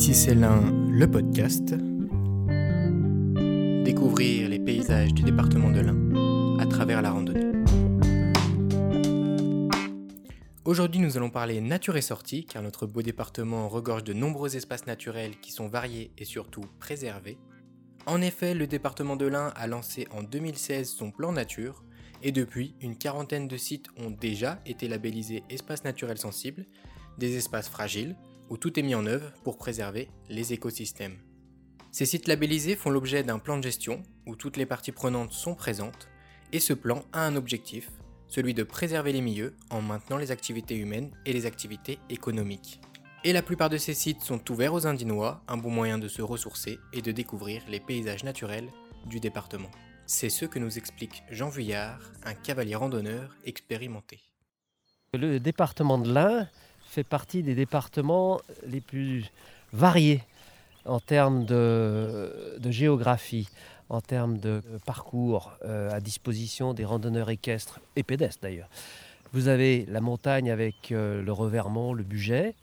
Ici 0.00 0.14
c'est 0.14 0.34
l'un, 0.34 0.62
le 0.88 1.10
podcast. 1.10 1.74
Découvrir 3.84 4.48
les 4.48 4.58
paysages 4.58 5.12
du 5.12 5.22
département 5.22 5.70
de 5.70 5.80
l'Ain 5.80 6.58
à 6.58 6.64
travers 6.64 7.02
la 7.02 7.10
randonnée. 7.10 7.52
Aujourd'hui 10.64 11.02
nous 11.02 11.18
allons 11.18 11.28
parler 11.28 11.60
nature 11.60 11.98
et 11.98 12.00
sortie 12.00 12.46
car 12.46 12.62
notre 12.62 12.86
beau 12.86 13.02
département 13.02 13.68
regorge 13.68 14.02
de 14.02 14.14
nombreux 14.14 14.56
espaces 14.56 14.86
naturels 14.86 15.38
qui 15.42 15.52
sont 15.52 15.68
variés 15.68 16.12
et 16.16 16.24
surtout 16.24 16.64
préservés. 16.78 17.36
En 18.06 18.22
effet, 18.22 18.54
le 18.54 18.66
département 18.66 19.16
de 19.16 19.26
l'Ain 19.26 19.52
a 19.54 19.66
lancé 19.66 20.08
en 20.12 20.22
2016 20.22 20.88
son 20.88 21.10
plan 21.10 21.32
nature 21.32 21.84
et 22.22 22.32
depuis, 22.32 22.74
une 22.80 22.96
quarantaine 22.96 23.48
de 23.48 23.56
sites 23.56 23.88
ont 23.96 24.10
déjà 24.10 24.60
été 24.66 24.88
labellisés 24.88 25.42
espaces 25.48 25.84
naturels 25.84 26.18
sensibles, 26.18 26.66
des 27.18 27.36
espaces 27.36 27.68
fragiles, 27.68 28.16
où 28.48 28.56
tout 28.56 28.78
est 28.78 28.82
mis 28.82 28.94
en 28.94 29.06
œuvre 29.06 29.32
pour 29.44 29.56
préserver 29.56 30.08
les 30.28 30.52
écosystèmes. 30.52 31.18
Ces 31.92 32.06
sites 32.06 32.28
labellisés 32.28 32.76
font 32.76 32.90
l'objet 32.90 33.22
d'un 33.22 33.38
plan 33.38 33.56
de 33.56 33.62
gestion 33.62 34.02
où 34.26 34.36
toutes 34.36 34.56
les 34.56 34.66
parties 34.66 34.92
prenantes 34.92 35.32
sont 35.32 35.54
présentes, 35.54 36.08
et 36.52 36.60
ce 36.60 36.72
plan 36.72 37.04
a 37.12 37.24
un 37.24 37.36
objectif, 37.36 37.90
celui 38.28 38.54
de 38.54 38.62
préserver 38.62 39.12
les 39.12 39.20
milieux 39.20 39.56
en 39.70 39.82
maintenant 39.82 40.16
les 40.16 40.30
activités 40.30 40.76
humaines 40.76 41.10
et 41.26 41.32
les 41.32 41.46
activités 41.46 41.98
économiques. 42.10 42.80
Et 43.24 43.32
la 43.32 43.42
plupart 43.42 43.70
de 43.70 43.76
ces 43.76 43.94
sites 43.94 44.22
sont 44.22 44.50
ouverts 44.50 44.72
aux 44.72 44.86
Indinois, 44.86 45.42
un 45.46 45.56
bon 45.56 45.70
moyen 45.70 45.98
de 45.98 46.08
se 46.08 46.22
ressourcer 46.22 46.78
et 46.92 47.02
de 47.02 47.12
découvrir 47.12 47.62
les 47.68 47.80
paysages 47.80 48.24
naturels 48.24 48.68
du 49.06 49.20
département. 49.20 49.70
C'est 50.12 50.28
ce 50.28 50.44
que 50.44 50.58
nous 50.58 50.76
explique 50.76 51.22
Jean 51.30 51.50
Vuillard, 51.50 52.00
un 52.24 52.34
cavalier 52.34 52.74
randonneur 52.74 53.36
expérimenté. 53.44 54.18
Le 55.14 55.38
département 55.38 55.98
de 55.98 56.12
l'Ain 56.12 56.48
fait 56.84 57.04
partie 57.04 57.44
des 57.44 57.54
départements 57.54 58.40
les 58.66 58.80
plus 58.80 59.30
variés 59.72 60.24
en 60.84 60.98
termes 60.98 61.44
de, 61.44 62.58
géographie, 62.70 63.48
en 63.88 64.00
termes 64.00 64.38
de 64.38 64.60
parcours 64.84 65.52
euh, 65.64 65.92
à 65.92 66.00
disposition 66.00 66.74
des 66.74 66.84
randonneurs 66.84 67.30
équestres 67.30 67.78
et 67.94 68.02
pédestres 68.02 68.42
d'ailleurs. 68.42 68.68
Vous 69.32 69.46
avez 69.46 69.86
la 69.86 70.00
montagne 70.00 70.50
avec 70.50 70.90
euh, 70.90 71.22
le 71.22 71.32
Revermont, 71.32 71.92
le 71.92 72.02
Buget, 72.02 72.56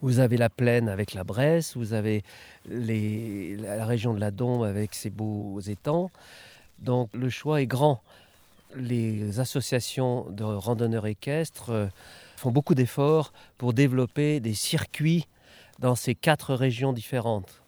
vous 0.00 0.18
avez 0.18 0.36
la 0.36 0.50
plaine 0.50 0.88
avec 0.88 1.14
la 1.14 1.24
Bresse, 1.24 1.76
vous 1.76 1.92
avez 1.92 2.22
la 2.68 3.84
région 3.86 4.14
de 4.14 4.20
la 4.20 4.30
Dombe 4.30 4.64
avec 4.64 4.94
ses 4.94 5.10
beaux 5.10 5.60
étangs. 5.60 6.10
Donc 6.78 7.10
le 7.14 7.28
choix 7.30 7.60
est 7.60 7.66
grand. 7.66 8.02
Les 8.76 9.40
associations 9.40 10.26
de 10.30 10.42
randonneurs 10.42 11.06
équestres 11.06 11.70
euh, 11.70 11.86
font 12.36 12.50
beaucoup 12.50 12.74
d'efforts 12.74 13.32
pour 13.56 13.72
développer 13.72 14.40
des 14.40 14.54
circuits 14.54 15.28
dans 15.78 15.94
ces 15.94 16.14
quatre 16.14 16.54
régions 16.54 16.92
différentes. 16.92 17.62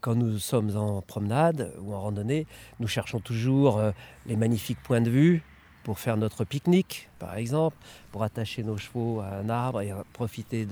Quand 0.00 0.14
nous 0.14 0.38
sommes 0.38 0.76
en 0.76 1.02
promenade 1.02 1.72
ou 1.80 1.94
en 1.94 2.00
randonnée, 2.00 2.46
nous 2.80 2.86
cherchons 2.86 3.20
toujours 3.20 3.78
euh, 3.78 3.90
les 4.26 4.36
magnifiques 4.36 4.80
points 4.82 5.00
de 5.00 5.10
vue, 5.10 5.42
pour 5.84 5.98
faire 5.98 6.16
notre 6.16 6.44
pique-nique, 6.44 7.08
par 7.18 7.36
exemple, 7.36 7.76
pour 8.10 8.22
attacher 8.22 8.62
nos 8.62 8.76
chevaux 8.76 9.20
à 9.20 9.36
un 9.36 9.48
arbre 9.48 9.80
et 9.80 9.92
profiter 10.12 10.66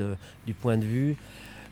du 0.47 0.55
point 0.55 0.77
de 0.77 0.85
vue. 0.85 1.17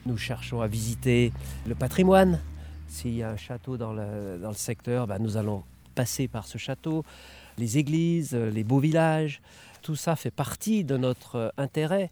Nous 0.07 0.17
cherchons 0.17 0.61
à 0.61 0.67
visiter 0.67 1.33
le 1.67 1.75
patrimoine. 1.75 2.41
S'il 2.89 3.15
y 3.15 3.23
a 3.23 3.31
un 3.31 3.37
château 3.37 3.77
dans 3.77 3.93
le, 3.93 4.39
secteur, 4.55 5.07
ben, 5.07 5.19
nous 5.19 5.37
allons 5.37 5.63
passer 5.95 6.29
par 6.29 6.47
ce 6.47 6.59
château. 6.59 7.05
Les 7.59 7.79
églises, 7.79 8.35
les 8.35 8.65
beaux 8.65 8.79
villages, 8.79 9.41
tout 9.83 9.97
ça 9.97 10.17
fait 10.17 10.31
partie 10.31 10.85
de 10.85 10.97
notre 10.97 11.53
intérêt 11.57 12.11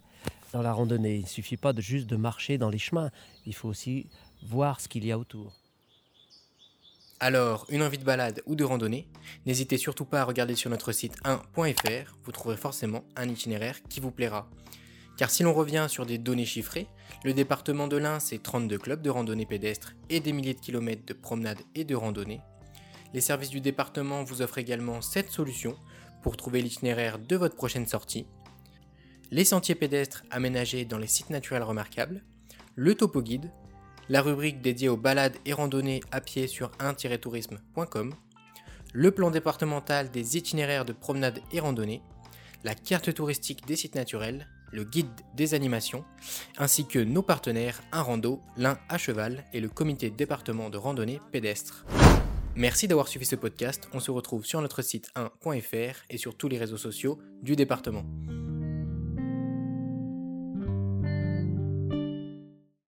dans 0.52 0.62
la 0.62 0.72
randonnée. 0.72 1.16
Il 1.16 1.22
ne 1.22 1.27
suffit 1.27 1.56
pas 1.56 1.72
de 1.72 1.80
juste 1.80 2.06
de 2.06 2.16
marcher 2.16 2.58
dans 2.58 2.70
les 2.70 2.78
chemins, 2.78 3.10
il 3.47 3.54
faut 3.54 3.69
aussi 3.69 4.06
voir 4.42 4.80
ce 4.80 4.88
qu'il 4.88 5.04
y 5.04 5.12
a 5.12 5.19
autour. 5.19 5.52
Alors, 7.19 7.64
une 7.70 7.83
envie 7.83 7.97
de 7.97 8.05
balade 8.05 8.42
ou 8.45 8.56
de 8.56 8.64
randonnée 8.64 9.09
N'hésitez 9.47 9.78
surtout 9.78 10.04
pas 10.04 10.21
à 10.21 10.25
regarder 10.25 10.54
sur 10.54 10.69
notre 10.69 10.93
site 10.93 11.16
1.fr, 11.25 12.15
vous 12.25 12.32
trouverez 12.32 12.59
forcément 12.59 13.04
un 13.16 13.27
itinéraire 13.28 13.82
qui 13.88 14.00
vous 14.00 14.10
plaira. 14.10 14.50
Car 15.16 15.31
si 15.31 15.43
l'on 15.43 15.54
revient 15.54 15.87
sur 15.88 16.04
des 16.04 16.19
données 16.19 16.44
chiffrées, 16.44 16.88
le 17.25 17.32
département 17.32 17.88
de 17.88 17.97
l'Ain, 17.97 18.21
c'est 18.21 18.43
32 18.43 18.77
clubs 18.77 19.00
de 19.00 19.09
randonnée 19.09 19.47
pédestre 19.47 19.94
et 20.10 20.21
des 20.21 20.34
milliers 20.34 20.53
de 20.53 20.60
kilomètres 20.60 21.06
de 21.06 21.15
promenades 21.15 21.62
et 21.75 21.84
de 21.84 21.94
randonnées. 21.94 22.43
Les 23.15 23.22
services 23.22 23.48
du 23.48 23.62
département 23.62 24.22
vous 24.22 24.43
offrent 24.43 24.59
également 24.59 25.00
7 25.00 25.31
solutions 25.31 25.78
pour 26.22 26.37
trouver 26.37 26.60
l'itinéraire 26.60 27.19
de 27.19 27.37
votre 27.37 27.56
prochaine 27.56 27.87
sortie. 27.87 28.27
Les 29.31 29.47
sentiers 29.47 29.75
pédestres 29.75 30.25
aménagés 30.31 30.84
dans 30.84 30.98
les 30.98 31.06
sites 31.06 31.31
naturels 31.31 31.62
remarquables, 31.62 32.22
le 32.75 32.94
topo 32.94 33.22
guide, 33.22 33.50
la 34.09 34.22
rubrique 34.22 34.61
dédiée 34.61 34.89
aux 34.89 34.97
balades 34.97 35.37
et 35.44 35.53
randonnées 35.53 36.00
à 36.12 36.21
pied 36.21 36.47
sur 36.47 36.71
1-tourisme.com, 36.78 38.15
le 38.93 39.11
plan 39.11 39.31
départemental 39.31 40.11
des 40.11 40.37
itinéraires 40.37 40.84
de 40.84 40.93
promenades 40.93 41.41
et 41.53 41.61
randonnées, 41.61 42.03
la 42.65 42.75
carte 42.75 43.12
touristique 43.12 43.66
des 43.66 43.77
sites 43.77 43.95
naturels, 43.95 44.49
le 44.72 44.84
guide 44.84 45.09
des 45.34 45.55
animations, 45.55 46.05
ainsi 46.59 46.87
que 46.87 46.99
nos 46.99 47.22
partenaires 47.22 47.81
Un 47.93 48.03
Rando, 48.03 48.41
l'un 48.56 48.78
à 48.89 48.99
cheval 48.99 49.45
et 49.53 49.61
le 49.61 49.69
comité 49.69 50.11
département 50.11 50.71
de 50.71 50.78
randonnée 50.78 51.21
pédestre. 51.33 51.84
Merci 52.55 52.89
d'avoir 52.89 53.09
suivi 53.09 53.27
ce 53.27 53.37
podcast, 53.37 53.89
on 53.93 54.00
se 54.00 54.11
retrouve 54.11 54.47
sur 54.47 54.61
notre 54.62 54.83
site 54.83 55.11
1.fr 55.15 56.05
et 56.09 56.16
sur 56.16 56.37
tous 56.37 56.49
les 56.49 56.59
réseaux 56.59 56.78
sociaux 56.78 57.19
du 57.43 57.55
département. 57.55 58.05